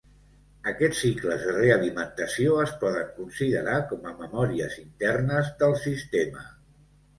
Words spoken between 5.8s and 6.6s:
sistema.